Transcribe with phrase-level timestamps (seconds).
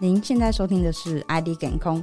[0.00, 1.98] 您现在收听的是《ID 健康》，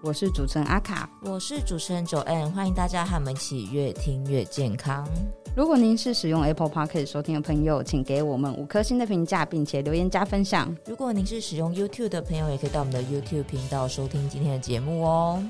[0.00, 5.06] 我是主持人阿卡，我是主持人 Joanne，欢迎大家和我们一起越听越健康。
[5.54, 10.74] 如果您是使用 Apple p o c k e t 收听的朋友，请给我们五颗星的评价，并且留言加分享。
[10.86, 15.44] 如果您是使用 YouTube 的朋友，也可以到我们的 YouTube 频道收听今天的节目哦。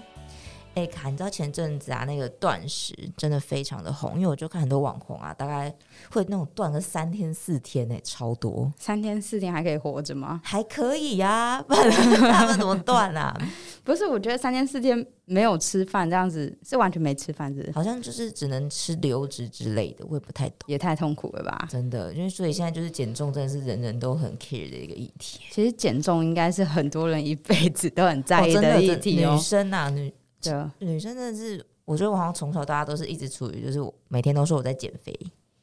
[0.74, 5.72] 哎，卡，你知道前阵子啊，那个断食真的非常的红，因为我就看很多网红啊，大概
[6.10, 8.72] 会那种断个三天四天呢，超多。
[8.78, 10.40] 三天四天还可以活着吗？
[10.42, 11.90] 还可以呀，不然
[12.32, 13.36] 他们怎么断啊？
[13.84, 21.68] 不是，我觉得三天四天没有吃饭这样子是完全没吃饭，是好像就是只能吃流质之类的，我也不太懂，也太痛苦了吧？
[21.70, 25.40] 真的，因为所以现在就是减重真的是人人都很 care 的一个议题。
[25.52, 30.12] 其实减重应该是很多人一辈子都很在意的议题哦，女生啊，女。
[30.44, 35.12] 对女生真的是，我觉得我好像从小到大都是一直处于，就是我每天都说我在减肥。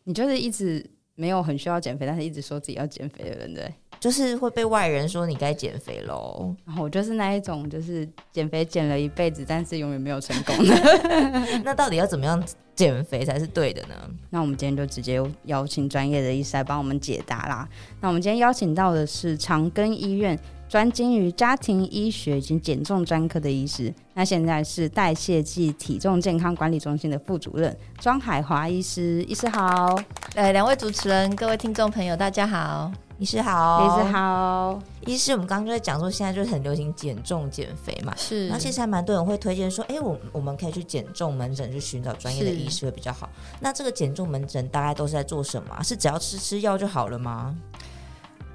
[0.03, 0.83] 你就是一直
[1.15, 3.73] 没有很需要减肥，但是一直说自己要减肥的人，对？
[3.99, 6.55] 就是会被外人说你该减肥喽。
[6.65, 10.75] 然后我就是那一种，就是减肥减了一辈子，但是永远没有成功的。
[11.63, 13.95] 那到底要怎么样减肥才是对的呢？
[14.31, 17.69] 那我们今天就直接邀请专业的医师来帮我们解答啦。
[17.99, 20.39] 那我们今天邀请到的是长庚医院。
[20.71, 29.21] 专精于家庭医学以及减重专科的医师，那现在是代谢暨体重健康管理中心的副主任庄海华医师。
[29.23, 29.93] 医师好，
[30.33, 32.89] 呃，两位主持人，各位听众朋友，大家好。
[33.19, 34.79] 医师好，医师好。
[35.05, 38.47] 医师，我们刚刚就在讲说，现在就是很流行减重减肥嘛，是。
[38.47, 43.29] 那其实还蛮多人会推荐说，哎、欸，我我们可以去减重门诊去寻找专业的医师会比较好。
[43.59, 45.83] 那这个减重门诊大概都是在做什么？
[45.83, 47.53] 是只要吃吃药就好了吗？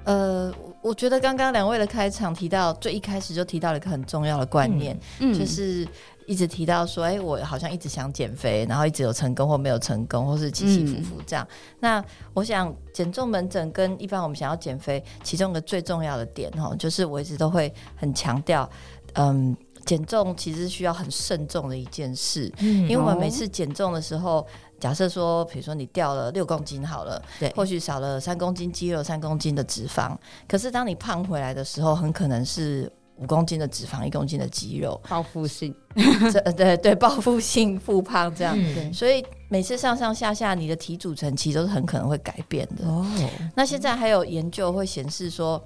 [0.03, 5.85] 呃，我觉得刚刚两位的开场提到，最一开始就提到了一个很重要的观念，嗯，就是
[6.25, 11.45] 一直提到说，哎、欸，我好像一直想减肥，然后一直有成功或没有成功，或是起起伏伏这样。
[11.49, 18.69] 嗯、那我想减重门诊跟一般我们想要减肥，其中一个最重要的点哈，就是我一直都会很强调，
[19.17, 24.45] 嗯，减重其实需要很慎重的一件事，嗯，因为我们每次减重的时候。
[24.79, 30.15] 假设说，比如说你掉了六公斤好了，对，或许少了三公斤肌肉、三公斤的脂肪，
[30.47, 38.55] 可是当你胖回来的时候，很可能是五公斤的脂肪、一公斤的肌肉，报复性， 对对对，报复性复胖这样。
[38.55, 42.87] 嗯、所以每次上上下下，你的体组成其实都是很可能会改变的。
[42.87, 43.03] 哦，
[43.55, 45.59] 那现在还有研究会显示说，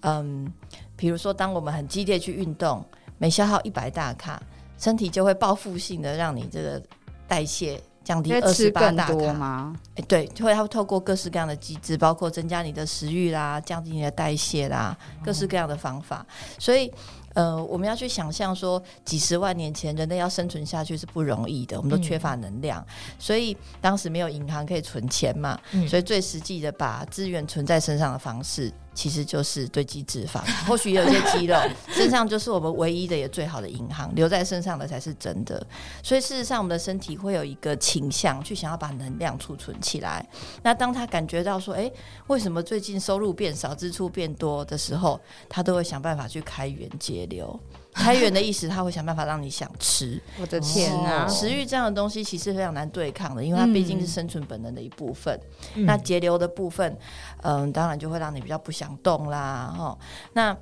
[0.00, 0.52] 嗯，
[0.96, 2.84] 比如说当我们很激烈去运动，
[3.18, 4.42] 每消耗一百大卡，
[4.78, 6.82] 身体就会报复性的让你这个
[7.28, 7.80] 代谢。
[8.06, 9.76] 降低二十八大卡吗？
[9.96, 16.24] 哎，对，会它会透过各式各样的机制，包括增加你的食欲啦，降低你的代谢啦，各式各样的方法。
[16.56, 16.88] 所以，
[17.34, 22.86] 呃，我们要去想象说，几十万年前人类要生存下去是不容易的，我们都缺乏能量，
[23.18, 25.58] 所以当时没有银行可以存钱嘛，
[25.88, 28.72] 所以最实际的把资源存在身上的方式。
[28.96, 31.56] 其实就是堆积脂肪，或许有些肌肉，
[31.92, 35.64] 身上就是我们唯一的也最好的银行，留在身上的才是真的。
[36.02, 40.26] 所以事实上，我们的身体会有一个倾向，去想要把能量储存起来。
[40.62, 41.92] 那当他感觉到说，哎，
[42.28, 47.60] 为什么最近收入变少，支出变多的时候，他都会想办法去开源节流。
[47.96, 50.20] 开源的意思，他会想办法让你想吃。
[50.38, 51.26] 我的天啊！
[51.26, 55.40] 食欲这样的东西其实非常难对抗的，因为它毕竟是生存本能的一部分。
[55.74, 56.96] 嗯、那节流的部分，
[57.42, 59.74] 嗯、呃，当然就会让你比较不想动啦。
[59.76, 59.98] 哈，
[60.34, 60.56] 那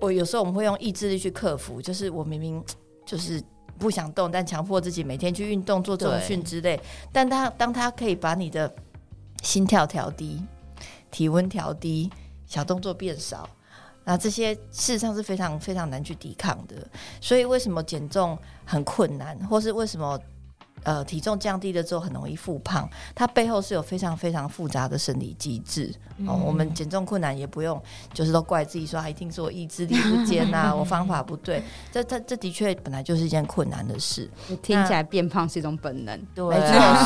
[0.00, 2.62] 我有时候我们会用意志力去克服，就是我明明
[3.06, 3.40] 就是
[3.78, 6.78] 不想动，但强迫自己每天去运动、做重训之类。
[7.12, 8.70] 但他当他可以把你的
[9.42, 10.42] 心跳调低、
[11.10, 12.10] 体温调低、
[12.46, 13.48] 小动作变少。
[14.10, 16.74] 那这些事实上是非常非常难去抵抗的，
[17.20, 20.18] 所以为什么减重很困难，或是为什么
[20.82, 22.90] 呃体重降低了之后很容易复胖？
[23.14, 25.94] 它背后是有非常非常复杂的生理机制。
[26.16, 27.80] 嗯、哦，我们减重困难也不用
[28.12, 31.62] 就是都怪自己说，啊、一定是我意志力不坚呐、啊，我方法不对。
[31.92, 34.28] 这这这的确本来就是一件困难的事。
[34.60, 36.44] 听起来变胖是一种本能，对，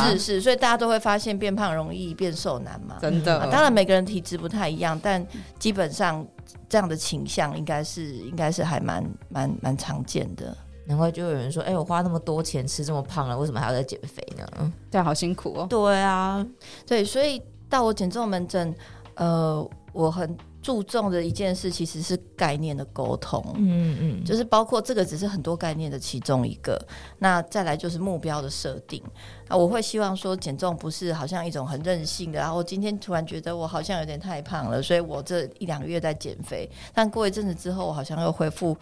[0.08, 3.48] 是是，所以大家都会发现变胖容易变瘦难嘛，真的、啊。
[3.52, 5.22] 当然每个人体质不太一样，但
[5.58, 6.26] 基本上。
[6.68, 10.56] 这样的倾向应该是应该是还蛮蛮蛮常见的，
[10.86, 14.46] 难怪就有人说：“哎、欸，我花那么多钱吃这么胖了，为什么还要再减肥呢？”
[14.90, 15.66] 对，好辛苦哦。
[15.68, 16.46] 对啊，
[16.86, 18.74] 对，所以到我减重门诊，
[19.14, 20.36] 呃，我很。
[20.64, 26.82] 注重的一件事其实是概念的沟通，嗯嗯，就是包括这个只是很多概念的其中一个。
[27.18, 29.02] 那再来就是目标的设定
[29.46, 38.74] 啊，我会希望说减重不是好像一种很任性的，然后今天突然觉得我好像有点太胖了，所以我这一两个月在减肥，但过一阵子之后我好像又恢复，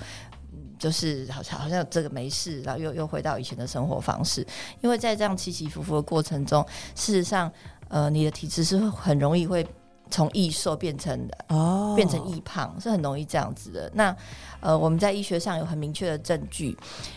[0.79, 4.47] 就是好像好像这个没事，然后又又回到以前的生活方式。
[4.83, 6.65] 因为在这样起起伏伏的过程中，
[6.95, 7.51] 事实上，
[7.89, 9.67] 呃，你的体质是很容易会。
[10.13, 13.91] 从易瘦变成哦，变成易胖，是很容易这样子的。
[13.95, 14.15] 那
[14.61, 16.77] 呃，我们在医学上有很明确的证据，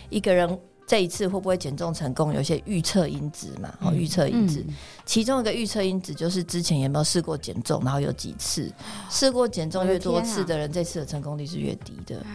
[0.10, 0.58] 一个人
[0.88, 3.74] 这一次会不会减重成功，有一些预测因子嘛？
[3.82, 4.74] 哦，预测因子，嗯、
[5.06, 8.72] 其中一个预测因子就是之前有没有试过减重，然后有几次
[9.10, 12.26] 试过减重越多次的人，这次的成功率是越低的。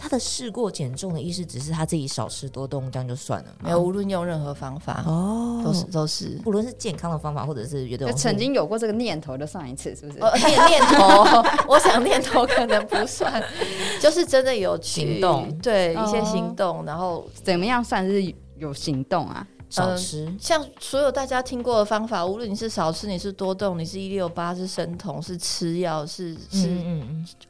[0.00, 3.54] 他的试过减重的意思，只是他自己少吃多动，这样就算了。
[3.62, 10.18] 没有，无论用任何方法哦，都是都是，不论是健康的方法，或者是觉得曾经有过这个念头的上一次，是不是？
[10.20, 13.44] 哦、 念念头， 我想念头可能不算，
[14.00, 19.46] 就是真的有行动，对一些行动，哦、然后怎么样算是有行动啊？
[19.70, 26.68] 少吃、呃，像所有大家听过的方法，无论你是少吃，你是多动，你是一六八，是生酮，是吃药，是是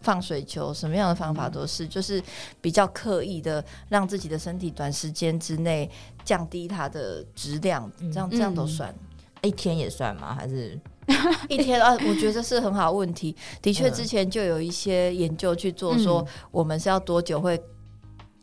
[0.02, 2.22] 放水球，什么样的方法都是，嗯、就是
[2.61, 5.90] 比较刻意的让自己的身体短时间之内
[6.22, 8.94] 降低它的质量，嗯、这样这样都算。
[9.43, 10.34] 一天也算吗？
[10.34, 10.78] 还是
[11.49, 11.96] 一天啊？
[12.06, 13.34] 我觉得是很好问题。
[13.62, 17.58] 的确，之前就有一些研究去做，说我们是要多久会。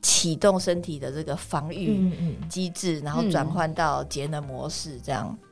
[0.07, 2.09] 启动身体的这个防御
[2.47, 5.37] 机制，嗯嗯、然后转换到节能模式，这样。
[5.41, 5.49] 嗯、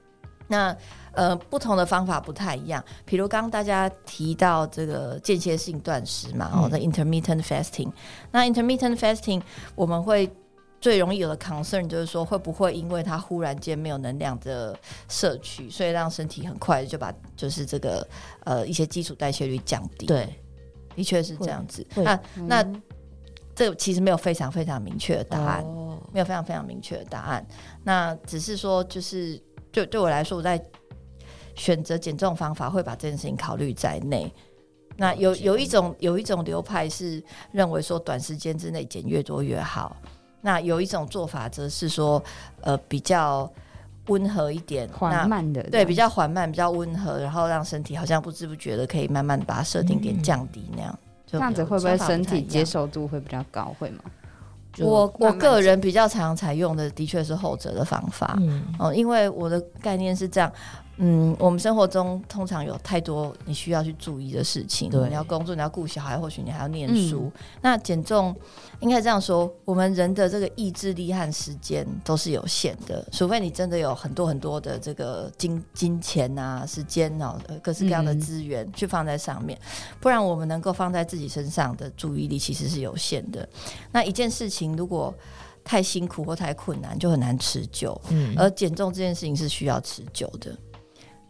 [0.47, 0.77] 那
[1.11, 2.81] 呃，不同的方法不太一样。
[3.03, 7.91] 比如刚刚大家提到这个间歇性断食嘛，哦、嗯，的 intermittent fasting。
[8.31, 9.41] 那 intermittent fasting
[9.75, 10.31] 我们会
[10.79, 14.73] 最容易有的 concern 就是说，会不会因为它忽然间没有能量的
[15.09, 18.07] 摄取，所以让身体很快就把就是这个
[18.45, 20.05] 呃一些基础代谢率降低？
[20.05, 20.33] 对，
[20.95, 21.85] 的确是这样子。
[21.93, 22.17] 那
[22.47, 22.65] 那。
[23.55, 25.97] 嗯这其实没有非常非常明确的答案，oh.
[26.11, 27.47] 没有非常非常明确的答案。
[27.83, 29.41] 那只是说，就是
[29.71, 30.61] 对对我来说，我在
[31.55, 34.31] 选择减重方法会把这件事情考虑在内。
[34.97, 37.23] 那有有一种有一种流派是
[37.53, 39.95] 认为说，短时间之内减越多越好。
[40.41, 42.21] 那有一种做法则是说，
[42.61, 43.49] 呃，比较
[44.07, 50.93] 温和一点，缓慢的，对，比较缓慢，比较温和，然后让身体好像不知不觉的可以慢慢把设定点降低那样。
[50.93, 51.04] 嗯
[51.37, 53.75] 这样子会不会身体接受度会比较高？
[53.79, 53.99] 会吗？
[54.79, 60.51] 我我个人比较常采用的的确是后者的方法，嗯，哦，因为我的概念是这样。
[60.97, 67.31] 嗯，我们生活中通常有太多你需要去注意的事情，对，你要工作，你要顾小孩，或许你还要念书。
[67.35, 68.33] 嗯、那减重
[68.79, 83.47] 应该这样说，我们人的这个意志力和时间都是有限的，除非你真的有很多很多的这个金金钱啊、时间啊、各式各样的资源去放在上面，嗯、不然我们能够放在自己身上的注意力其实是有限的。
[83.91, 85.13] 那一件事情如果
[85.65, 87.99] 太辛苦或太困难，就很难持久。
[88.09, 90.55] 嗯，而减重这件事情是需要持久的。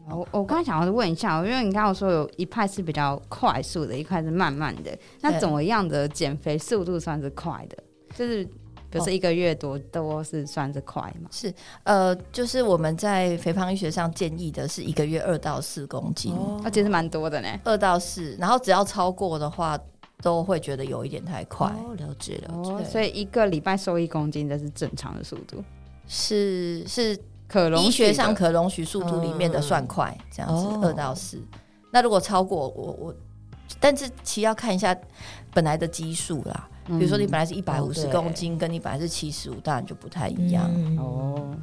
[0.10, 7.78] 我我刚才想要问一下，因为你刚刚说有一派是比较快速的，一块是慢慢的，那怎么样的减肥速度算是快的？
[8.16, 8.44] 就是
[8.90, 11.28] 比如说一个月多多是算是快吗？
[11.32, 11.54] 是
[11.84, 19.78] 呃，就是我们在肥胖医学上建议的是一个月二到四公斤，那其实蛮多的呢，二到四，然后只要超过的话，
[20.22, 21.68] 都会觉得有一点太快。
[21.68, 22.72] 哦，了解了解。
[22.72, 25.64] 哦，所以一个礼拜瘦一公斤，这是正常的速度，
[26.08, 27.20] 是是。
[27.48, 31.40] 可容医学上可容许速度里面的算快，这样子二、哦、到四。
[31.92, 33.16] 那如果超过我我，
[33.80, 34.96] 但是其实要看一下
[35.54, 36.70] 本来的基数啦。
[36.88, 40.70] 嗯、比如说你本来是一百五十公斤，跟你本来是七十五，当然就不太一样。
[40.76, 41.56] 嗯、哦，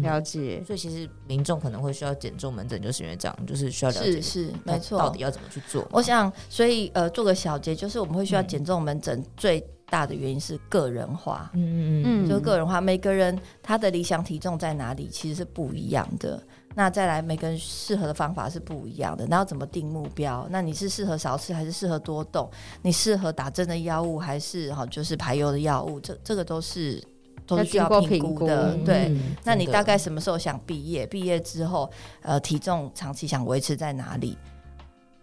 [0.00, 0.62] 了解。
[0.66, 5.86] 所以其实民众可能会需要减重门诊，就是因为这样，就是需要了解是是没错，到底要怎么去做。
[5.90, 9.64] 我想，所以呃，做个小结，就是我们会需要减重门诊最。
[9.90, 16.42] 大的原因是个人化，嗯嗯嗯，就是个人化，每个人他的理想体重在哪里，其实是不一样的。
[16.76, 19.26] 那再来，每个人适合的方法是不一样的。
[19.26, 20.46] 那要怎么定目标？
[20.50, 22.48] 那你是适合少吃还是适合多动？
[22.82, 25.98] 你适合打针的药物还是哈就是排油的药物？
[25.98, 27.02] 这这个都是
[27.44, 28.76] 都是需要评估的。
[28.84, 31.04] 对，嗯、那你大概什么时候想毕业？
[31.04, 31.90] 毕业之后，
[32.22, 34.38] 呃，体重长期想维持在哪里？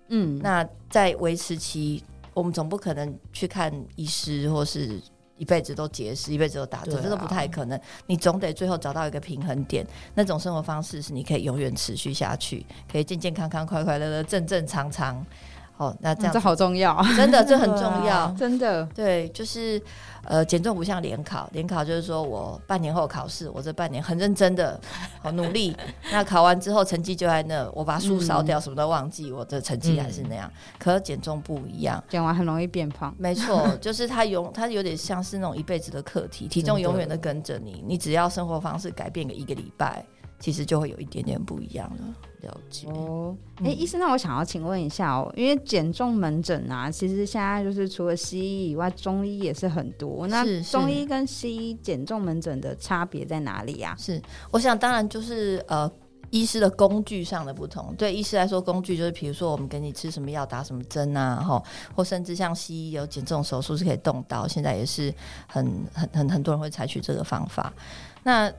[0.10, 2.04] 嗯，那在维持期。
[2.38, 5.02] 我们总不可能去看医师，或是
[5.38, 7.82] 一辈子都节食，一辈子都打针，啊、这都不太可能。
[8.06, 15.26] 你总得最后找到一个平衡点，那种生活方式是你可以永远持续下去，可以健健康康、快快乐乐、正正常常。
[15.78, 18.84] 哦，那这样、嗯、这好重要， 真的，这很重要，啊、真的。
[18.96, 19.82] 对，就是
[20.24, 24.80] 呃，减重不像联考，联考就是说我半年后考试，我这半年很认真的，
[25.22, 25.76] 好努力。
[26.12, 30.52] 那考完之后成绩就在那，我把书烧掉，嗯、什么都忘记，我的成绩还是那样。
[30.52, 33.14] 嗯、可减重不一样，减完很容易变胖。
[33.18, 40.04] 没错，就是它永，它有点像是那种一辈子的课题，体重永远的跟着你，你只要生活方式改变个一个礼拜，
[40.40, 42.27] 其实就会有一点点不一样了。
[42.42, 50.28] 了解哦，哎、欸，医生，那我想要请问一下哦，因为减重门诊啊，其实现在就是除了西医以外，中医也是很多。
[50.28, 53.96] 那中医跟西医减重门诊的差别在哪里呀？
[53.98, 55.92] 是，我想当然就是呃，
[56.30, 61.64] 医师的工具上的不同，对医师来说，工具就是比如说我们给你吃什么药、打什么针啊，哈，
[61.96, 65.12] 或甚至像西医有减重手术是可以动刀，现在也是
[65.48, 67.74] 很很很很多人会采取这个方法。
[68.24, 68.52] 那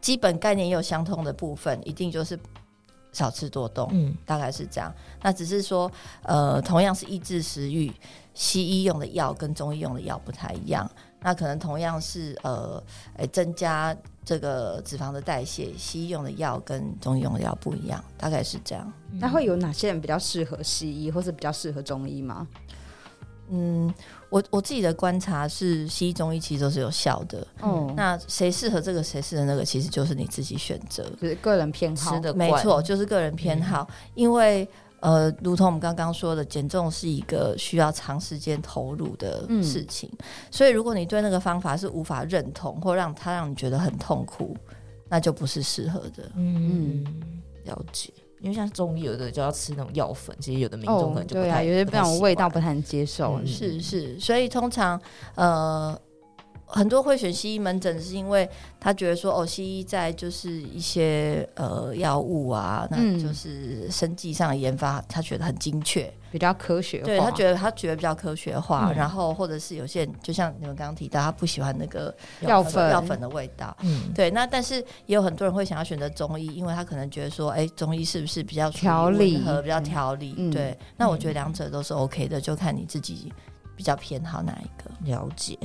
[0.00, 2.38] 基本概念也有相通的部分，一定就是
[3.16, 4.92] 少吃多动，嗯，大概是这样。
[5.22, 5.90] 那只是说，
[6.22, 7.90] 呃，同样是抑制食欲，
[8.34, 10.90] 西医用的药跟中医用的药不太一样。
[11.22, 12.80] 那可能同样是呃，
[13.16, 18.92] 诶，增加这个脂肪的代谢，西医用的药跟中医用的药不一样，大概是这样。
[19.12, 22.46] 那会有哪些人比较适合西医，或是比较适合中医吗？
[23.50, 23.92] 嗯，
[24.30, 27.46] 我我自己的观察是，西医、中医其实都是有效的。
[27.62, 32.34] 嗯，那谁适合这个，谁适合那个，其实就是你自己选择，就是个人偏好的。
[32.34, 34.68] 没错，就是个人偏好，嗯、因为。
[35.00, 44.56] 呃，如同我们刚刚说的，减重是一个需要长时间投入的事情，嗯、所以如果你对那个方法是无法认同，或让它让你觉得很痛苦，
[45.06, 46.28] 那就不是适合的。
[46.34, 47.04] 嗯，
[47.64, 48.10] 了解。
[48.40, 53.38] 因为像中医有的就要吃那种药粉，其实有的民众可能就不太、哦对啊、有些那种味道不太能接受。
[53.40, 55.00] 嗯、是是，所以通常
[55.34, 55.98] 呃。
[56.66, 58.48] 很多会选西医门诊，是因为
[58.80, 67.04] 他觉得说，哦，西医在就是一些呃药物啊，那就是生技上的研发，他觉得很精确，比较科学化。
[67.04, 73.74] 对，他觉得他觉得比较科学化，嗯、然后或者是有些人，就像你们刚刚提到，他不喜欢那个药粉药粉的味道。
[73.82, 74.28] 嗯，对。
[74.32, 74.74] 那但是
[75.06, 80.34] 也有很多人会想要选择中医，因为他可能觉得说，哎、欸，中医是不是比较调理和比较调理？
[80.36, 80.76] 嗯、对。
[80.96, 83.32] 那我觉得两者都是 OK 的，就看你自己
[83.76, 84.90] 比较偏好哪一个。
[85.04, 85.56] 了解。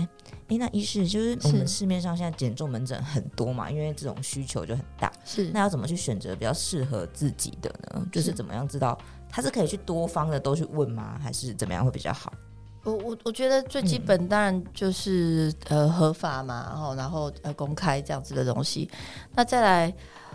[0.52, 5.10] 哎，那医师就是我们市面上现在减重门诊很多嘛，因为这种需求就很大。
[5.24, 8.06] 是，那要怎么去选择比较适合自己的呢？
[8.12, 8.98] 就是怎么样知道
[9.30, 11.18] 他是可以去多方的都去问吗？
[11.24, 12.34] 还是怎么样会比较好？
[12.84, 18.90] 我我我觉得最基本当然就是、嗯、呃合法嘛，然后然后呃公开这样子的东西。
[19.34, 19.94] 那再来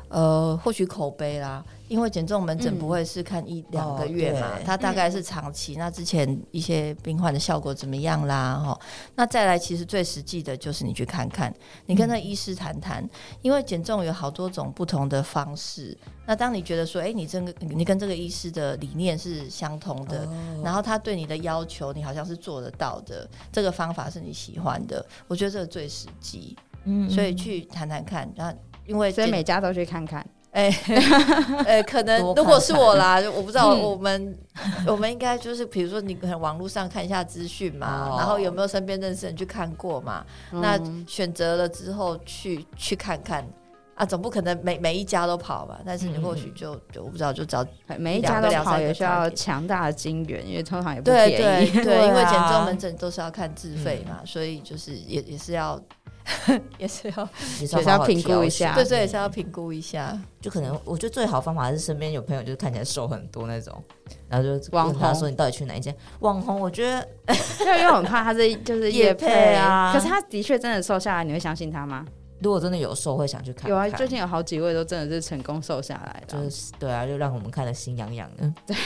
[0.09, 1.63] 呃获取口碑啦。
[1.89, 5.75] 因为减重门诊不会是看一两个月嘛，它大概是长期。
[5.77, 8.57] 嗯、那之前一些病患的效果怎么样啦？
[8.57, 8.79] 哈，
[9.15, 11.55] 那再来，其实最实际的就是你去看看，
[11.87, 13.03] 你跟那医师谈谈。
[13.03, 13.11] 嗯、
[13.43, 15.97] 因为减重有好多种不同的方式。
[16.27, 26.57] 那当你觉得说，哎，你这个你跟这个医师的理念是相同的，哦、然后他对你的要求，你好像是做得到的，这个方法是你喜欢的，我觉得这个最实际。
[26.85, 28.29] 嗯，所以去谈谈看。
[28.37, 28.55] 那
[28.87, 30.25] 因为所以每家都去看看。
[30.57, 30.75] 哎，
[31.67, 34.39] 哎， 可能如果是我啦，我不知道我们
[34.89, 40.25] 我们应该就是，比如说你可能网络上看一下资讯嘛，然后有没有身边认识人去看过嘛？
[40.51, 43.47] 那选择了之后去去看看
[43.97, 45.79] 啊，总不可能每每一家都跑吧？
[45.85, 47.63] 但是你或许就就我不知道，就找
[47.99, 51.37] 每一家都跑也需要强大的金源，因为通常也不便宜。
[51.37, 55.79] 对对对， 因为减重门诊都是要看自费嘛，所以就是也也是要。
[56.79, 57.29] 也是要
[57.61, 60.19] 也是要评估一下，对对，也是要评估一下。
[60.41, 63.83] 就可能我觉得最好方法是身边有朋友，就是看起来瘦很多那种，
[64.29, 67.09] 然后就问他说：“你到底去哪一间网红？”我觉得，
[67.61, 69.93] 因为又很怕他是就是叶配啊。
[69.95, 72.05] 可是他的确真的瘦下来，你会相信他吗？
[72.41, 73.71] 如果真的有瘦，会想去看。
[73.71, 78.53] 有啊，最近有好几位都真的是成功瘦下来的，就是对啊，就让我们看得心痒痒的。
[78.67, 78.77] 对，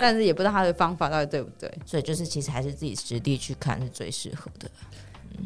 [0.00, 4.68] 但是也不知道他的方法到底对不对，所以就是其实还是自己实地去看是最适合的。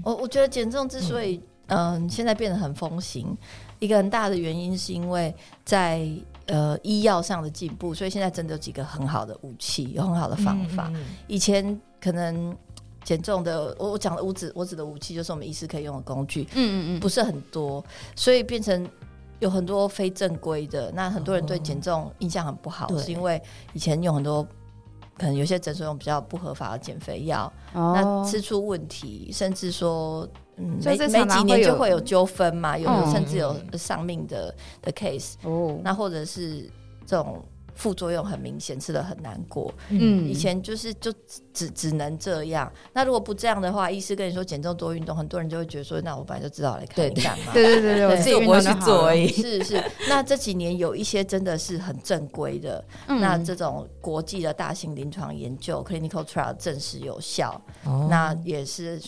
[0.03, 3.37] 我我觉得减重之所以嗯、呃、现在变得很风行，
[3.79, 5.35] 一个很大的原因是因为
[5.65, 6.09] 在
[6.47, 10.89] 呃医药上的进步，所以现在真的有几个很好的武器，有很好的方法。
[10.89, 10.97] 嗯。
[10.97, 12.57] 嗯、以前可能
[13.05, 16.97] 减重的，我我讲的我指我指的武器就是我们医师可以用的工具，嗯。
[16.97, 16.99] 嗯。
[16.99, 17.85] 嗯，不是很多，
[18.17, 18.89] 所以变成
[19.39, 20.91] 有很多非正规的。
[20.93, 23.41] 那很多人对减重印象很不好，哦、是因为
[23.73, 24.47] 以前用很多。
[25.19, 30.27] 可能有些诊所用比较不合法的减肥药，哦、那吃出问题，甚至说，
[30.57, 36.71] 嗯，每每几年就会有纠纷嘛，有甚至有丧命的的 case，哦，那或者是
[37.07, 37.43] 这种。
[37.75, 39.73] 副作用很明显，吃的很难过。
[39.89, 41.13] 嗯，以前就是就
[41.53, 42.71] 只只能这样。
[42.93, 47.53] 那如果不这样的话，医师跟你说减重多运动，很多人就会觉得说，那我本来就知道来看你干嘛？
[47.53, 49.29] 对对对对，我自己不会去做而已。
[49.29, 49.83] 是是。
[50.09, 59.01] 那这几年有一些真的是很正规的，嗯、那这种国际的大型临床研究 （clinical trial） 证实有效，哦、那也是。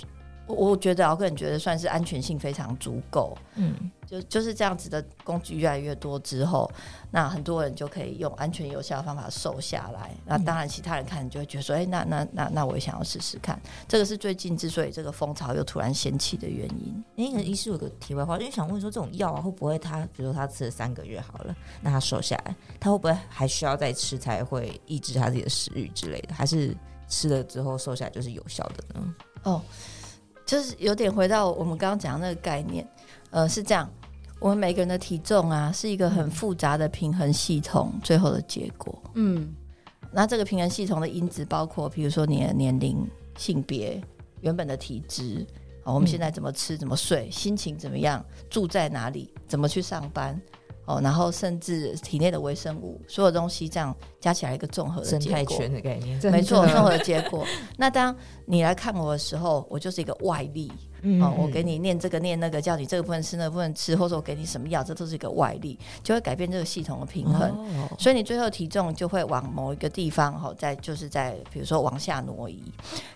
[0.47, 3.37] 我觉得，我个人觉得算是安全性非常足够。
[3.55, 6.71] 嗯，就就是这样子的工具越来越多之后，
[7.11, 10.11] 那很多人就可以用安全有效的方法瘦下来。
[10.27, 13.59] 那当然，其他人看你就会觉得说，哎、欸，那那那那我也想要试试看。
[13.89, 17.05] 这个是最近之所以这个风潮又突然掀起的原因。
[17.17, 26.35] 哎、欸，医师有个题外话，就想问说，这种药啊，会不会他，比如说他吃了三个月好了，那他瘦下来，他会不会还需要再吃才会抑制他自己的食欲之类的？
[26.35, 26.77] 还是
[27.09, 29.15] 吃了之后瘦下来就是有效的呢？
[29.45, 29.63] 哦。
[30.47, 32.87] 就是有点回到我们刚刚讲的那个概念，
[33.31, 33.91] 呃，是这样。
[34.41, 39.03] 我们每个人的体重啊，是一个很复杂的平衡系统，最后的结果。
[39.15, 39.55] 嗯，
[40.13, 43.09] 那这个平衡系统的因子包括，比如说你的年龄、
[43.39, 43.99] 性别、
[44.43, 45.47] 原本的体质，
[45.83, 50.39] 我们现在怎么吃、怎么睡、心情怎么样、住在哪里、怎么去上班。
[50.87, 57.47] 哦，然后甚至体内的微生物，所有东西这样加起来一个综合的结果，生态圈的概念，没错，综合的结果。
[57.77, 58.15] 那当
[58.47, 60.71] 你来看我的时候，我就是一个外力。
[61.05, 67.51] 嗯，哦，我给你念这个念那个，叫你这个部分吃，那个不能吃，或者我给你什么药，这都是一个外力，就会改变这个系统的平衡。
[67.51, 72.63] 哦，所以你最后体重就会往某一个地方，哈，在就是在比如说往下挪移。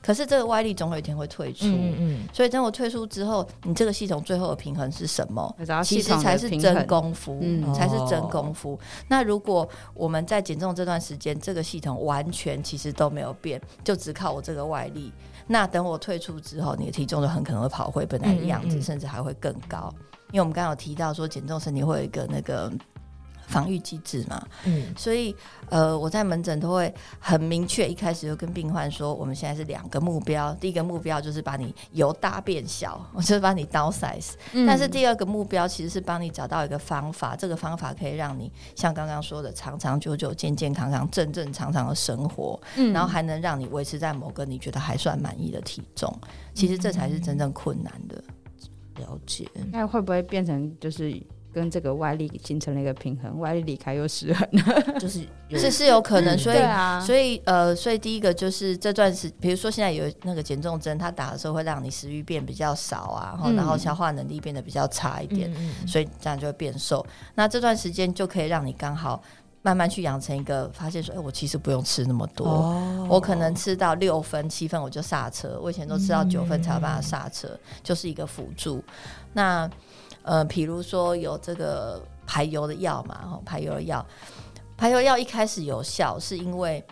[0.03, 1.67] 可是这个外力总有一天会退出。
[1.67, 5.55] 嗯，嗯，所以等我退出之后，你这个系统最后的平衡是什么？
[5.83, 8.75] 其实才是真功夫，嗯，才是真功夫。
[8.75, 8.79] 哦，
[9.09, 15.13] 那如果我们在减重这段时间，这个系统完全其实都没有变，就只靠我这个外力。
[15.49, 19.93] 那等我退出之后，你的体重就很可能会跑回本来的样子，嗯嗯嗯，甚至还会更高。
[20.31, 22.71] 因为我们刚刚有提到说，减重身体会有一个那个
[23.49, 25.35] 防御机制嘛，嗯，所以
[25.71, 46.15] 呃，我在门诊都会很明确，一开始就跟病患说，我们现在是两个目标，第一个目标就是把你由大变小，我 就是把你 downsize，嗯，但是第二个目标其实是帮你找到一个方法，这个方法可以让你像刚刚说的长长久久、健健康康、正正常常的生活，嗯，然后还能让你维持在某个你觉得还算满意的体重，
[46.53, 48.23] 其实这才是真正困难的。
[48.97, 51.19] 了解，那会不会变成就是？
[51.53, 56.37] 跟这个外力形成了一个平衡，外力离开又失衡了， 就是是是有可能。
[56.39, 65.53] 所以，啊、所以呃，所以第一个就是这段时，比如说现在有那个减重针，它打的时候会让你食欲变比较少啊，嗯、然后消化能力变得比较差一点，
[65.87, 67.05] 所以这样就会变瘦。
[67.35, 69.23] 那这段时间就可以让你刚好
[69.63, 78.83] 慢慢去养成一个发现说，哎，我其实不用吃那么多，哦、我可能吃到六分、七分我就刹车，我以前都吃到九分才有办法刹车，嗯、就是一个辅助。
[79.33, 79.69] 那
[80.29, 84.05] 呃，比如说有这个排油的药嘛，排油的药，
[84.77, 86.85] 排油药一开始有效，是因为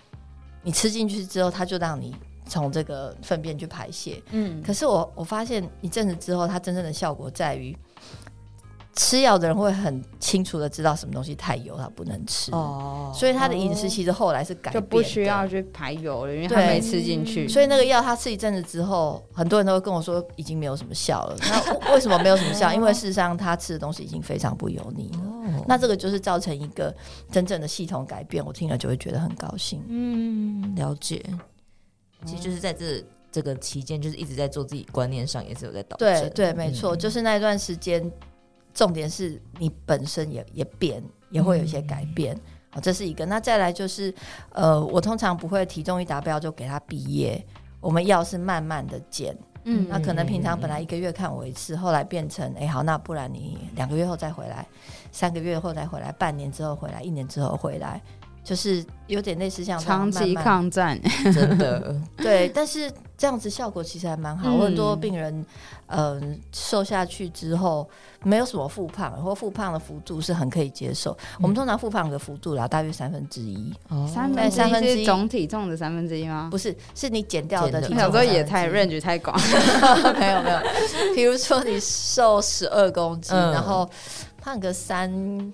[0.63, 2.17] 你吃进去之后，它就让你
[2.47, 4.23] 从这个粪便去排泄。
[4.31, 7.77] 嗯，可是我我发现一阵子之后，它真正的效果在于。
[8.97, 12.51] 吃药的人会很清楚的知道什么东西太油，他不能吃。
[12.53, 17.47] 哦，所以他的饮食其实后来是改变，就不需要去排油了，因为他没吃进去。
[17.47, 21.37] 所以那个药他吃一阵子之后，很多人都会跟我说已经没有什么效了。
[21.45, 22.73] 那为什么没有什么效？
[22.73, 25.19] 因为事实上他吃的东西已经非常不油腻了。
[25.19, 26.95] 哦，那这个就是造成一个
[27.31, 28.43] 真正的系统改变。
[28.45, 29.85] 我听了就会觉得很高兴。
[29.89, 31.23] 嗯，了解。
[32.25, 36.09] 其实就是在这这个期间，就是一直在做自己观念上也是有在导正。
[36.09, 38.11] 对对，没错，就是那段时间。
[38.77, 42.37] 重点是你本身也也变，也会有一些改变，
[42.71, 43.25] 好、嗯，这是一个。
[43.25, 44.15] 那再来就是，
[44.53, 47.43] 呃，我通常不会体重一达标就给他毕业，
[47.81, 49.35] 我们要是慢慢的减，
[49.65, 54.67] 嗯，那可能平常本来一个月看我一次，后来变成，哎、欸，好，那不然你两个月后再回来，
[55.11, 57.99] 三个月后再回来，半年之后回来，一年之后回来。
[58.47, 60.97] 就是有点类似像长期抗战，
[61.35, 64.49] 真的 对，但是这样子效果其实还蛮好。
[64.49, 65.45] 嗯、我很多病人，
[65.89, 67.89] 嗯、呃，瘦下去之后
[68.23, 71.11] 没有什么复胖，或复胖的幅度是很可以接受。
[71.11, 73.75] 嗯、我们通常复胖的幅度啦，大约三分之一。
[73.89, 76.47] 哦，三分之一总体重的三分之一吗？
[76.49, 77.99] 不是，是你减掉的体重。
[77.99, 79.37] 有时候也太 range 太广。
[80.21, 80.59] 没有没有，
[81.17, 83.91] 比如说你瘦十二公斤，嗯、然后
[84.41, 85.53] 胖个三。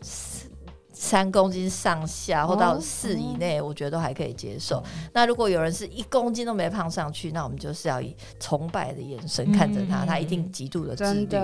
[1.03, 4.77] 三公斤上下或到四以内，我觉得都还可以接受。
[4.77, 11.37] 哦、那如果有人是一公斤都没胖上去，那我们就是要以崇拜的眼神看着他，嗯、他一定极度的自律。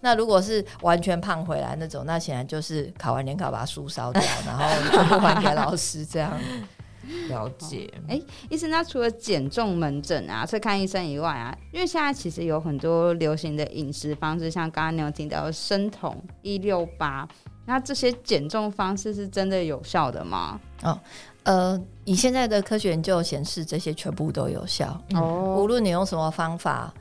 [0.00, 6.32] 那如果是完全胖回来那种，那显然就是考完联考把书烧掉， 然后全部还给老师这样。
[7.28, 7.92] 了解。
[8.08, 17.28] 哎、欸，医生，那除了减重门诊啊，去看医生以外啊，因为现在其实有很多流行的饮食方式，像刚刚你有听到的生酮一六八。
[17.66, 20.60] 那这些减重方式是真的有效的吗？
[20.82, 21.00] 哦，
[21.44, 24.88] 呃，以现在的科学研究显示，这些全部都有效。
[25.14, 26.92] 哦、嗯，无论你用什么方法，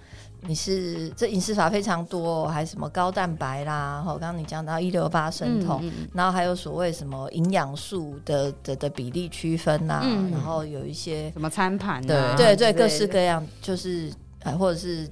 [0.41, 14.09] 你是这饮食法非常多，还是什么高蛋白啦，哈，刚刚你讲到一六八生酮，嗯嗯、然后还有所谓什么营养素的的的比例区分呐，嗯、然后有一些什么餐盘、啊，对对对，各式各样，就是
[14.43, 15.07] 呃，或者是。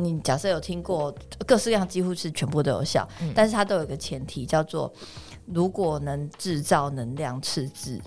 [0.00, 1.12] 你假设有听过
[1.44, 4.92] 各式各样，几乎是全部都有效，嗯、但是它都有一个前提，叫做
[5.44, 8.00] 如果能制造能量赤字，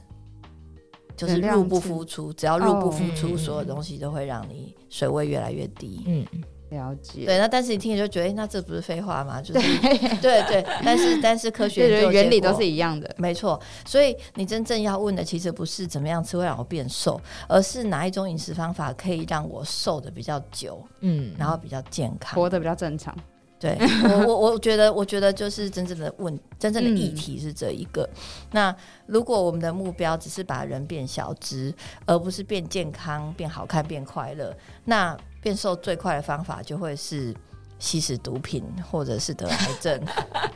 [1.17, 6.03] 就是入不敷出，只要入不敷出，所有东西都会让你水位越来越低。
[6.07, 6.25] 嗯。
[6.71, 9.41] 了解，对，那但是你听你就觉得，欸、那这不是废话吗？
[9.41, 13.59] 就是对 对对，但是但是科学原理都是一样的，没错。
[13.85, 23.15] 所以你真正要问的，其实不是怎么样吃会让我变瘦，而是哪一种饮食方法可以让我瘦的比较久，嗯，然后比较健康，活得比较正常。
[23.61, 23.77] 对
[24.25, 28.01] 我我我觉得我觉得就是真正的问真正的议题是这一个。
[28.01, 28.17] 嗯、
[28.51, 31.71] 那如果我们的目标只是把人变小只，
[32.07, 34.51] 而不是变健康、变好看、变快乐，
[34.85, 37.33] 那变瘦最快的方法就会是。
[37.81, 39.99] 吸食毒品，或者是得癌症，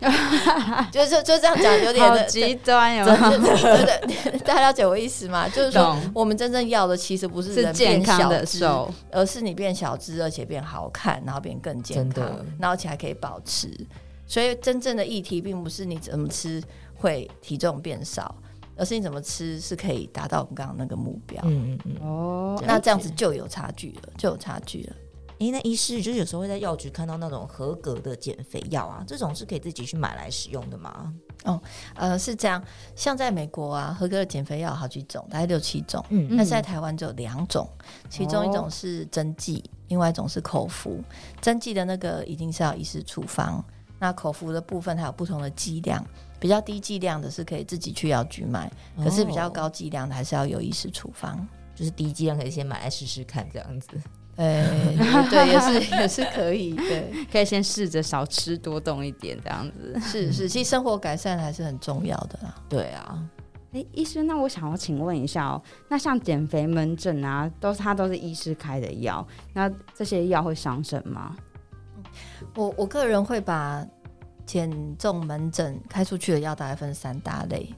[0.93, 5.49] 就就就这样讲，有点极端，有对对对，大家了解我意思吗？
[5.49, 8.63] 就是说，我们真正要的其实不是人变小只，
[9.11, 12.23] 而是你变小只，而且变好看，然后变更健康，
[12.59, 13.67] 然后而且还可以保持。
[14.27, 16.61] 所以，真正的议题并不是你怎么吃
[16.93, 18.35] 会体重变少，
[18.75, 21.41] 而是你怎么吃是可以达到我们刚刚那个目标。
[21.43, 22.07] 嗯嗯嗯。
[22.07, 24.95] 哦，那这样子就有差距了，就有差距了。
[25.39, 31.13] 诶，那医师就是有时候会在药局看到那种合格的减肥药啊，这种是可以自己去买来使用的吗？
[31.43, 31.61] 哦，
[31.93, 32.63] 呃，是这样，
[32.95, 37.67] 像在美国啊，合格的减肥药好几种，大概六七种，嗯，但是在台湾只有两种，
[38.09, 41.03] 其中一种是针剂，哦、另外一种是口服。
[41.41, 43.63] 针剂的那个一定是要医师处方，
[43.99, 46.03] 那口服的部分它有不同的剂量，
[46.39, 51.45] 比较低剂量的是可以自己去药局买，可是比较高剂量的还是要有医师处方，
[51.75, 54.01] 就是低剂量可以先买来试试看这样子。
[54.37, 54.97] 哎，
[55.29, 59.97] 对，也是 也是可以，对， 可以先试着少吃多动一点这样子。
[60.01, 62.55] 是是， 其实生活改善还是很重要的啦。
[62.67, 63.17] 对啊，
[63.71, 71.35] 哎，医师，那我想要请问一下哦，那像减肥门诊啊，都是它都是医师开的药，那这些药会伤身吗？
[72.55, 73.85] 我我个人会把
[74.45, 77.73] 减重门诊开出去的药大概分三大类，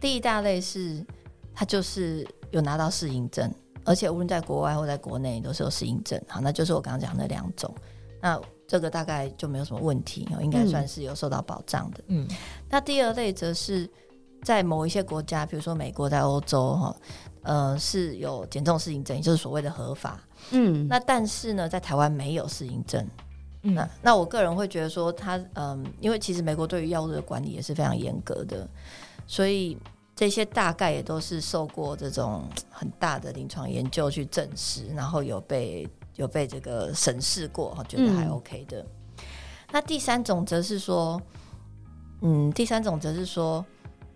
[0.00, 1.04] 第一大类是
[1.52, 3.52] 它就是有拿到适应症。
[3.86, 7.74] 而且无论在国外或在国内都是有适应症，好，那就是我刚刚讲的那两种。
[8.20, 12.02] 那这个大概就没有什么问题，应该算是有受到保障的。
[12.08, 12.26] 嗯，
[12.68, 13.88] 那第二类则是
[14.42, 16.96] 在某一些国家，比如说美国在欧洲哈，
[17.42, 20.20] 呃，是有减重适应症，也就是所谓的合法。
[20.50, 23.06] 嗯，那但是呢，在台湾没有适应症。
[23.62, 28.68] 嗯，那那我个人会觉得说，他嗯，因为其实美国对于药物的管理也是非常严格的，
[29.26, 29.78] 所以。
[30.16, 38.80] 这些大概也都是受过这种很大的临床研究去证实，然后有被有被这个审视过，觉得还 OK 的。
[38.80, 39.24] 嗯、
[39.72, 41.20] 那第三种则是说，
[42.22, 43.62] 嗯，第三种则是说，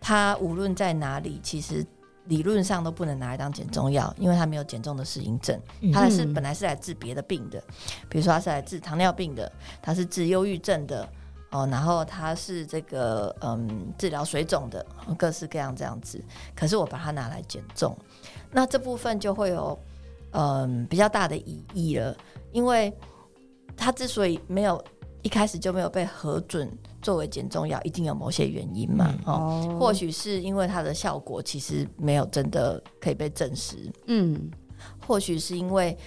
[0.01, 1.85] 它无论在哪里，其实
[2.25, 5.61] 理论上都不能拿来当减重药，因为它没有减重的适应症，
[5.93, 7.63] 它是本来是来治别的病的，
[8.09, 11.07] 比如说它是来治糖尿病的，它是治忧郁症的。
[11.51, 14.87] 哦，然后它是这个嗯治疗水肿的，
[15.19, 16.23] 各式各样这样子。
[16.55, 17.97] 可是我把它拿来减重，
[18.53, 19.77] 那这部分就会有
[20.31, 22.17] 嗯比较大的疑义了，
[22.53, 22.97] 因为
[23.77, 24.81] 它之所以没有
[25.23, 26.71] 一开始就没有被核准
[27.03, 29.13] 作为减重药，一定有某些原因嘛。
[29.27, 33.93] 嗯、哦，或许是因为它的效果其实没有真的可以被证实。
[34.07, 34.49] 嗯，
[35.05, 35.99] 或许是因为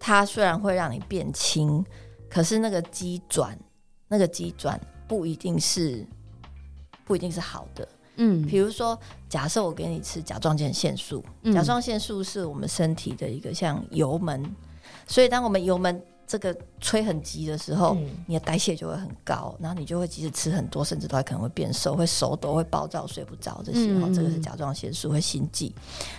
[0.00, 1.84] 它虽然会让你变轻，
[2.28, 3.56] 可是那个机转。
[4.12, 6.06] 那个急转不一定是
[7.06, 14.44] 不一定是好的，嗯，比如说，假设我给你吃甲状腺素，嗯、甲状腺素是我们身体的一个像油门，
[15.06, 15.98] 所以当我们油门。
[16.32, 23.60] 这个吹很急的时候，嗯、你的代谢就会很高，然后你就会即使吃很多，甚至都还可能会变瘦，会手抖，会暴躁，睡不着。
[23.62, 25.70] 这时候，嗯、这个是甲状腺素会心悸。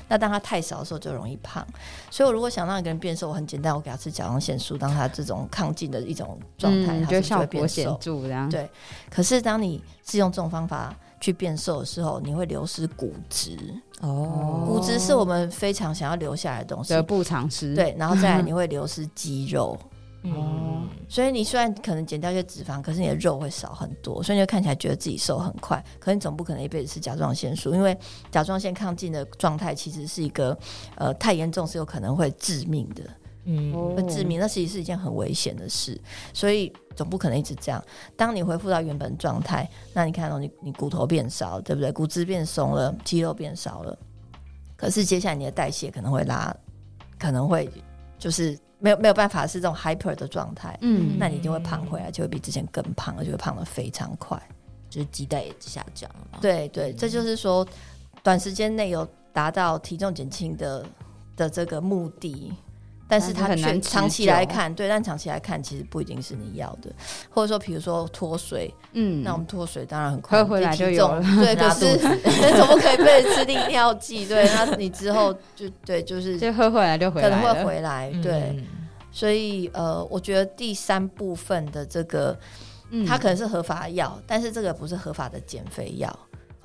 [0.08, 1.65] 那当它太少的时候，就容易胖。
[2.12, 7.99] 所以，我如果想让一个人变瘦，我很简单，我给他吃甲状腺素，当他这种亢进的一种状态，他、嗯、就会变瘦。
[8.52, 8.69] 对。
[9.10, 13.58] 可是，当你是用这种方法去变瘦的时候，你会流失骨质。
[14.02, 17.73] 哦，骨质是我们非常想要留下来的东西，得不偿失。
[17.73, 19.76] 对，然后再来 你会流失肌肉。
[20.23, 25.83] 哦，所以你虽然可能减掉一些脂肪，可是你的肉会少很多，所以你就看起来觉得自己瘦很快。
[25.99, 27.97] 可是你总不可能一辈子吃甲状腺素，因为
[28.31, 30.57] 甲状腺亢进的状态其实是一个
[30.95, 33.03] 呃太严重是有可能会致命的，
[33.43, 35.99] 嗯，会致命，那其实是一件很危险的事。
[36.33, 37.83] 所以总不可能一直这样。
[38.15, 41.91] 当你恢复到原本状态，那你看到你你骨头变少，对不对？
[41.91, 43.99] 骨质变松了，肌肉变少了，
[44.77, 46.55] 可是接下来你的代谢可能会拉，
[47.19, 47.69] 可能会
[48.17, 48.57] 就是。
[48.84, 54.38] 没有没有办法是这种 hyper 的状态，嗯，那你一定会胖回来，就会比之前更胖，而且会胖得非常快，
[54.89, 56.39] 就是肌代也下降了。
[56.41, 57.65] 对对，这就是说
[58.22, 60.86] 短时间内有达到体重减轻的
[61.38, 62.52] 的这个目的。
[63.13, 66.91] 但是它很难长期来看，对，但长期来看其实不一定是你要的，
[67.30, 71.95] 或者说，比如说脱水，嗯，那我们脱水当然很快回来就有了，对， 可是
[72.41, 74.26] 那 怎么可以被吃利尿剂？
[74.26, 78.60] 对，那你之后就对，就是就喝回来就回来，可能会回来，对，
[79.12, 82.36] 所以呃，我觉得第三部分的这个，
[83.08, 86.12] 它可能是合法药，但是这个不是合法的减肥药。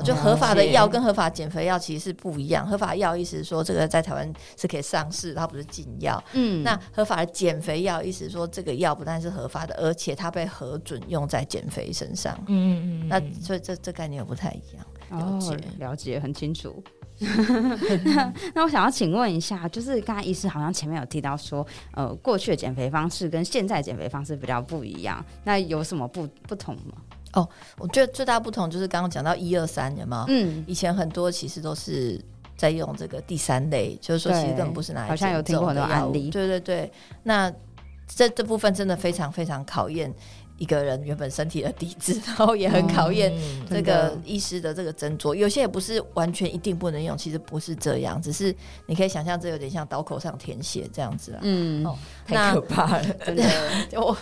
[0.04, 2.66] 就合法的药跟合法减肥药其实是不一样。
[2.66, 6.22] 合法药意思是说这个在台湾是可以上市，它不是禁药。
[6.32, 12.36] 嗯，那合法的减肥药意思是说这个药不但是合法的，而且它被核准用在减肥身上。
[12.46, 13.08] 嗯嗯嗯。
[13.08, 14.86] 那所以这这概念又不太一样。
[15.10, 16.82] 了解，哦，了解很清楚。
[18.04, 26.92] 那 那我想要请问一下，就是刚才医师好像前面有提到说，呃，过去的减肥方式跟现在减肥方式比较不一样，那有什么不不同吗？
[27.32, 30.24] 哦，我觉得最大不同就是刚刚讲到一二三，有吗？
[30.28, 32.20] 嗯，以前很多其实都是
[32.56, 36.30] 在用这个第三类，就是说其实根本不是拿来，好像有听过很多案例。
[36.30, 37.52] 对对对，那
[38.06, 40.12] 这这部分真的非常非常考验。
[40.58, 43.32] 一个人原本身体的底子， 然后也很考验
[43.70, 45.34] 这个医师的这个斟酌。
[45.34, 48.54] 有些也不是完全一定不能用，其实不是这样，只是
[48.86, 51.40] 你可以想象这有点像刀口上填血这样子啊。
[51.42, 53.44] 嗯，哦，太可怕了，真的。
[54.00, 54.16] 我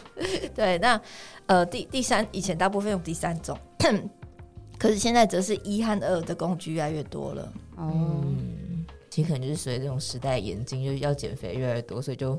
[0.55, 1.01] 对那
[1.46, 3.59] 呃第第三以前大部分用第三种，
[4.79, 7.53] 可是现在则是一和二的工具越来越多了。
[7.77, 12.38] 哦，嗯，其实可能就是随着这种时代演进，就是要减肥越来越多，所以就。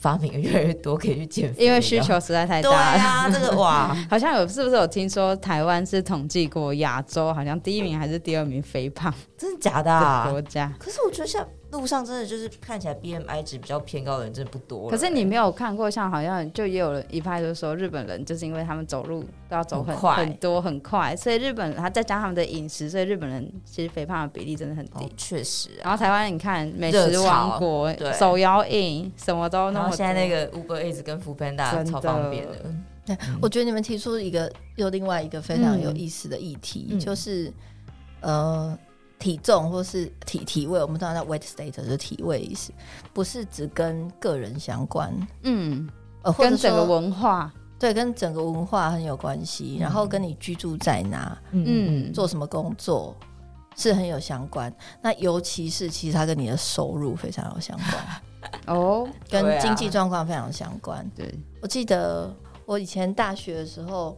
[0.00, 2.98] 发明越来越多可以去减肥，因为需求实在太大了。
[2.98, 9.12] 对啊，这个哇， 好像有是不是有听说台湾是统计过亚洲好像第一名还是第二名肥胖？
[9.36, 10.28] 真的假的啊？
[10.30, 10.72] 国家？
[10.78, 11.46] 可是我觉得像。
[11.76, 14.88] 路上真的就是看起来 BMI 值比较偏高的人真的不多。
[14.88, 25.12] 可是你没有看过，像好像就也有一派就是说日本人就是因为他们走路都要走很，很快很多很快，所以日本他再加他们的饮食，所以日本人其实肥胖的比例真的很低。
[25.16, 25.82] 确实、啊。
[25.84, 29.90] 然后台湾你看美食王国，对，手摇饮什么都那么。
[29.94, 32.74] 现在那个 Uber Eats 跟 Foodpanda 超方便的。
[33.04, 37.52] 对，我觉得你们提出一个又另外一个非常有意思的议题，嗯、就是
[38.20, 38.76] 呃。
[39.18, 42.72] 体重或是体体位，我们知道叫 weight status 就是体位意思，
[43.14, 45.88] 不是只跟个人相关，嗯，
[46.22, 53.16] 呃，跟整个文化，对，跟整个文化很有关系，嗯、然后跟你居住在哪，嗯，做什么工作
[53.74, 54.72] 是很有相关。
[55.02, 61.10] 那尤其是其实它跟你的收入非常有相关， 哦，跟经济状况非常相关。
[61.16, 62.30] 对，我记得
[62.66, 64.16] 我以前大学的时候，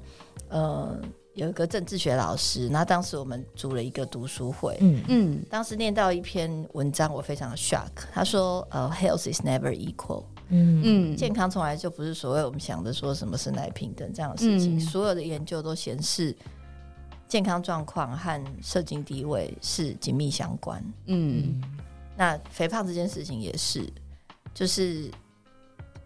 [0.49, 1.01] 呃。
[1.39, 7.89] 有一个政治学老师，那当时我们组了一个读书会，嗯嗯，当时念到一篇文章，我非常的 shock。
[8.13, 14.79] 他说：“呃，health is never equal，嗯嗯，健康从来就不是所谓我们想的说什么生来平等这样的事情。
[14.79, 16.35] 嗯、所有的研究都显示，
[17.29, 20.85] 健康状况和社经地位是紧密相关。
[21.07, 21.63] 嗯，
[22.17, 23.89] 那肥胖这件事情也是，
[24.53, 25.09] 就是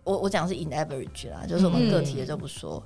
[0.04, 2.82] 我我讲的是 in average 啦，就是我们个体的就不说，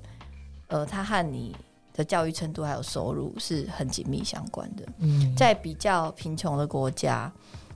[0.68, 1.52] 嗯、呃，他和你。”
[1.96, 4.85] 的教育程度还有收入是很紧密相关的。
[4.98, 7.32] 嗯，在比较贫穷的国家，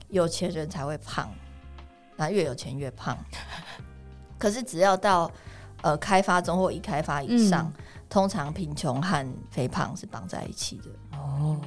[0.09, 1.27] 有钱人才会胖，
[2.15, 3.17] 那越有钱越胖。
[4.37, 5.29] 可是只要到
[5.81, 11.17] 呃开发中或已开发以上，嗯、通常贫穷和肥胖是绑在一起的。
[11.17, 11.59] 哦，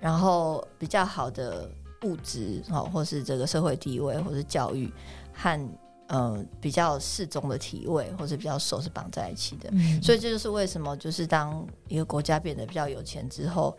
[0.00, 1.70] 然后比较好的
[2.02, 4.92] 物质哦，或是这个社会地位，或是教育
[5.32, 5.68] 和。
[6.08, 13.76] 呃，比较适中的体位或者比较瘦是绑在一起的，嗯、所以这就是为什么，就是当一个国家变得比较有钱之后，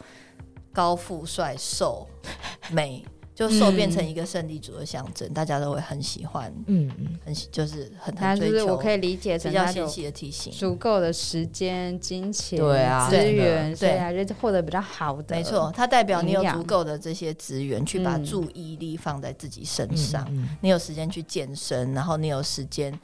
[0.74, 2.08] 高富帅瘦
[2.72, 3.06] 美。
[3.36, 8.65] 就瘦变成一个胜利组的象征，嗯、大家都会很喜欢，嗯嗯，很就是很很追求。
[8.67, 15.36] 我可以理解成比较细细的提醒，足够的时间、金钱、对啊资源，对啊，就获得比较好的。
[15.36, 22.98] 没错，它代表你有足够的这些资源去把注意力放在自己身上，嗯、你有时间去健身，然后你有时间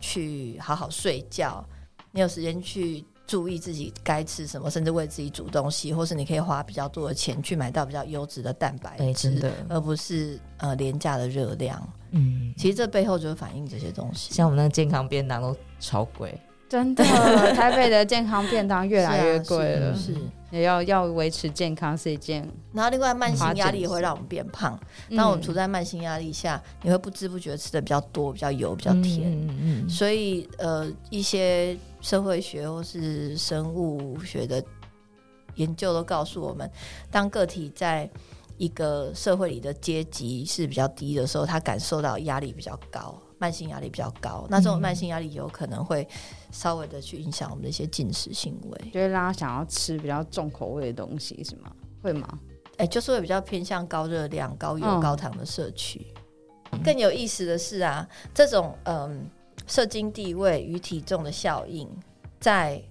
[0.00, 1.66] 去好好睡觉，
[2.12, 3.04] 你有时间去。
[3.26, 11.82] 注意自己该吃什么，甚至为自己煮东西，或是你可以花比较多的钱去买到比较优质的蛋白质，欸、而不是呃廉价的热量。
[12.10, 14.32] 嗯，其实这背后就是反映这些东西。
[14.32, 17.04] 像我们那个健康便当都超贵，真的，
[17.54, 19.94] 台北的健康便当越来越贵了。
[19.96, 20.14] 是，
[20.50, 22.48] 也要要维持健康是一件。
[22.72, 24.78] 然后另外慢性压力也会让我们变胖。
[25.16, 29.30] 当我们处在慢性压力下，你会不知不觉吃的比较多，比较油，比较甜。
[29.30, 29.88] 嗯嗯嗯。
[29.88, 31.76] 所以呃一些。
[32.04, 34.62] 社会学或是生物学的
[35.54, 36.70] 研究都告诉我们，
[37.10, 38.06] 当个体在
[38.58, 44.46] 一个社会里的阶级是比较低的时候，他感受到压力比较高，慢性压力比较高。
[44.48, 46.08] 那这种慢性压力有可能会
[46.50, 51.70] 稍微的去影响我们的一些进食行为，就会让他想要吃比较重口味的东西，是吗？
[52.02, 52.26] 会吗？
[52.78, 56.06] 哎、欸，就是会比较偏向高热量、高油、高糖的摄取。
[56.70, 59.28] 嗯、更有意思的是啊，这种嗯。
[59.66, 61.88] 社经地位与体重的效应，
[62.38, 62.82] 在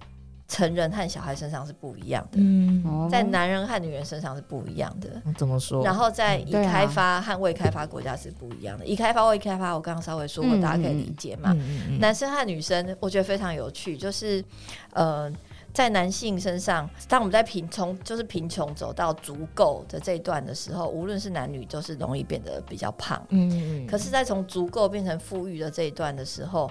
[0.46, 5.08] 成人和小孩身上是不一样的，嗯，在男人和女人身上是不一样的。
[5.36, 5.82] 怎么说？
[5.82, 8.84] 然后在已开发和未开发国家是不一样的。
[8.84, 11.56] 已开发、未开发，我刚刚稍微说过，大家可以理解嘛。
[11.98, 14.44] 男生和女生，我觉得非常有趣，就是
[14.92, 15.32] 呃，
[15.72, 23.24] 在男性身上，当我们在贫从就是贫穷走到足够的这一段的时候，无论是男女，都是容易变得比较胖。
[23.30, 26.70] 嗯，可是，在从足够变成富裕的这一段的时候，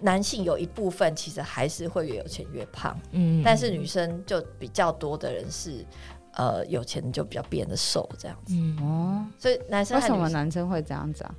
[0.00, 2.98] 男性有一部分其实还是会越有钱越胖。
[3.12, 5.84] 嗯，但是女生就比较多的人是，
[6.32, 8.54] 呃，有钱就比较变得瘦这样子。
[8.54, 11.34] 嗯哦，所以男生，为什么男生会这样子啊？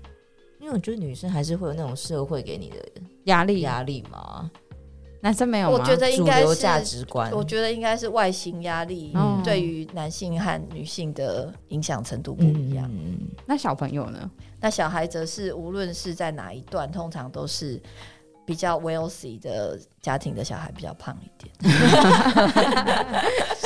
[0.59, 2.77] 因为我觉得女生还是会有那种社会给你的
[3.23, 4.49] 压力压力嘛。
[5.23, 7.31] 男生没有，我觉得应该是价值观。
[7.31, 9.11] 我觉得应该是外形压力
[9.43, 12.87] 对于男性和女性的影响程度不一样。
[12.93, 14.29] 嗯，那小朋友呢？
[14.59, 17.81] 那小孩则是无论是在哪一段，通常都是。
[18.45, 21.53] 比较 wealthy 的家庭的小孩比较胖一点，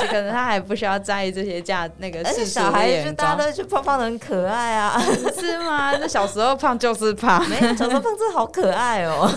[0.07, 2.19] 可能他还不需要在意这些价那个。
[2.23, 5.01] 而且小孩就大家都就胖胖的很可爱啊，
[5.39, 5.91] 是吗？
[5.97, 9.27] 那小时候胖就是胖， 没有小时候胖真的好可爱哦。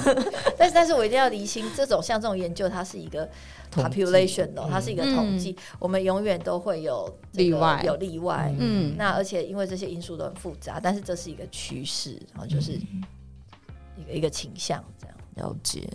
[0.59, 3.27] 但是但是我一定要厘清，这种像这种研究，它是一个
[3.73, 8.53] population 哦，它是一个统计，我们永远都会有例外，有例外。
[8.59, 15.15] 嗯，那而且因为这些因素都很复杂，但是这是一个趋势，然后就是一个一个倾向这样。
[15.39, 15.89] 了解，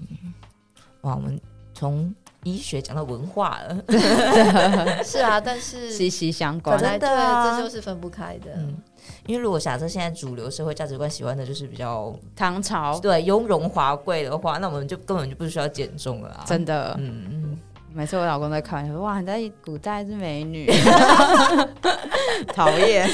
[0.00, 0.32] 嗯，
[1.02, 1.38] 哇，我们
[1.74, 2.14] 从
[2.44, 3.84] 医学讲到文化了，
[5.04, 8.52] 是啊，但是息息相关，真的，啊，这就是分不开的。
[8.56, 8.76] 嗯，
[9.26, 16.44] 因为如果假设现在主流社会价值观喜欢的就是比较唐朝，对，雍容华贵的话，那我们就根本就不需要减重了啊！
[16.46, 17.58] 真的，嗯嗯，
[17.92, 20.70] 每次我老公在看，说哇，你在古代是美女，
[22.54, 23.08] 讨厌。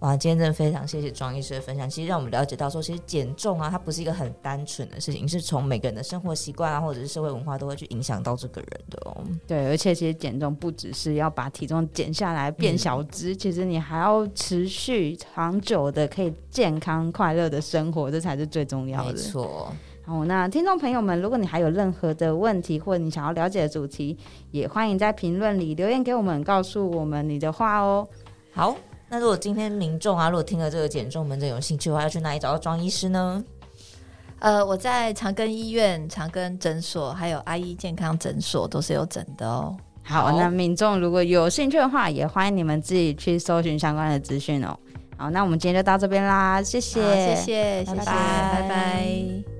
[0.00, 1.90] 哇，今天真的非常谢谢庄医师的分享。
[1.90, 9.24] 其实让我们了解到说，其实减重啊，它不是一个很单纯的事情，是从每个人的生活习惯啊，或者是社会文化都会去影响到这个人的哦。
[9.46, 19.12] 对，而且其实减重不只是要把体重减下来变小只，嗯、其实你还要持续长久的可以健康快乐的生活，这才是最重要的。
[19.12, 19.72] 没错。
[20.04, 24.16] 好，那听众朋友们，如果你还有任何的问题，或者你想要了解的主题，
[24.52, 28.06] 也欢迎在评论里留言给我们，告诉我们你的话哦。
[28.52, 28.76] 好。
[29.08, 33.42] 那如果今天民众啊，如果听了这个减重门诊有兴趣的话，要去哪里找到庄医师呢？
[34.40, 39.76] 呃，我在长庚医院、长庚诊所，还有阿医健康诊所都是有诊的哦。
[40.02, 44.78] 好，好，那民众如果有兴趣的话，也欢迎你们自己去搜寻相关的资讯哦。
[45.16, 49.57] 好，那我们今天就到这边啦，谢谢，谢谢，拜拜，拜拜。